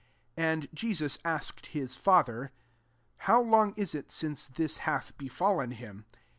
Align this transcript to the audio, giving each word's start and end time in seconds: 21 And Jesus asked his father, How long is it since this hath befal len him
21 0.35 0.51
And 0.51 0.67
Jesus 0.73 1.19
asked 1.23 1.67
his 1.67 1.95
father, 1.95 2.51
How 3.29 3.39
long 3.39 3.75
is 3.77 3.93
it 3.93 4.09
since 4.09 4.47
this 4.47 4.77
hath 4.77 5.15
befal 5.19 5.57
len 5.57 5.69
him 5.73 6.05